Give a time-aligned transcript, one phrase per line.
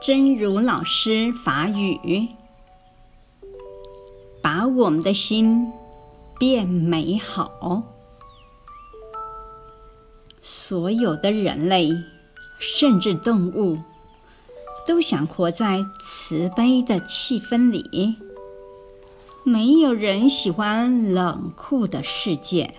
[0.00, 2.28] 真如老师法语，
[4.40, 5.70] 把我们的心
[6.38, 7.82] 变美好。
[10.40, 11.90] 所有的人类，
[12.58, 13.78] 甚至动物，
[14.86, 18.16] 都想活在慈悲的气氛里。
[19.44, 22.74] 没有人喜欢冷酷的世界。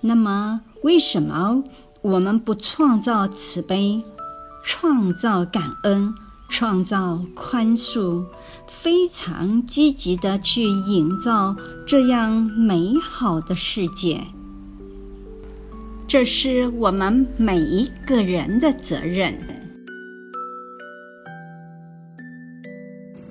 [0.00, 1.62] 那么，为什么
[2.00, 4.02] 我们不创造慈悲？
[4.64, 6.14] 创造感恩，
[6.48, 8.24] 创造宽恕，
[8.66, 14.20] 非常积极地去营造这样美好的世界。
[16.06, 19.34] 这是我们每一个人的责任。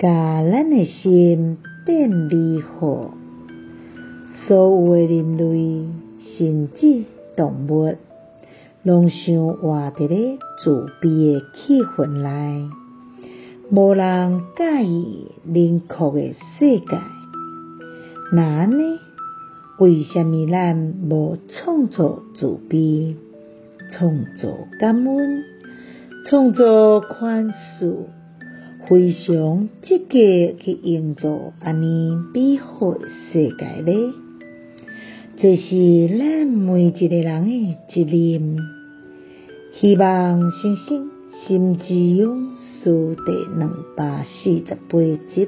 [0.02, 0.08] 把
[0.50, 3.14] 咱的心变美好，
[4.48, 5.90] 所有的人类，
[6.38, 7.04] 甚至
[7.36, 7.98] 动物。
[8.82, 12.70] 拢想活伫咧自卑的气氛内，
[13.70, 16.98] 无人介意冷酷的世界。
[18.32, 19.00] 那安尼，
[19.80, 20.78] 为什么咱
[21.10, 23.16] 无创造自卑、
[23.92, 24.48] 创造
[24.80, 25.44] 感恩、
[26.30, 28.06] 创造宽恕，
[28.88, 34.14] 非常积极去营造安尼美好的世界呢？
[35.42, 38.58] 这是咱每一个人的责任。
[39.80, 41.10] 希望星星
[41.48, 42.50] 心之勇
[42.84, 45.00] 士第两百四十八
[45.34, 45.48] 集。